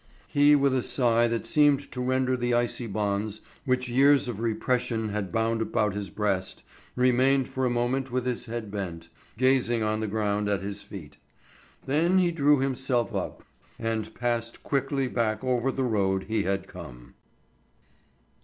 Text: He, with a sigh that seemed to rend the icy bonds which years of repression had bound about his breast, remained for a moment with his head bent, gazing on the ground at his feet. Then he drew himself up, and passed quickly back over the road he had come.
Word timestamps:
He, 0.27 0.55
with 0.55 0.73
a 0.73 0.81
sigh 0.81 1.27
that 1.27 1.45
seemed 1.45 1.91
to 1.91 2.01
rend 2.01 2.39
the 2.39 2.55
icy 2.55 2.87
bonds 2.87 3.41
which 3.65 3.87
years 3.87 4.27
of 4.27 4.39
repression 4.39 5.09
had 5.09 5.31
bound 5.31 5.61
about 5.61 5.93
his 5.93 6.09
breast, 6.09 6.63
remained 6.95 7.47
for 7.47 7.65
a 7.65 7.69
moment 7.69 8.09
with 8.11 8.25
his 8.25 8.45
head 8.47 8.71
bent, 8.71 9.09
gazing 9.37 9.83
on 9.83 9.99
the 9.99 10.07
ground 10.07 10.49
at 10.49 10.63
his 10.63 10.81
feet. 10.81 11.17
Then 11.85 12.17
he 12.17 12.31
drew 12.31 12.57
himself 12.57 13.13
up, 13.13 13.43
and 13.77 14.11
passed 14.15 14.63
quickly 14.63 15.07
back 15.07 15.43
over 15.43 15.71
the 15.71 15.83
road 15.83 16.23
he 16.23 16.41
had 16.41 16.67
come. 16.67 17.13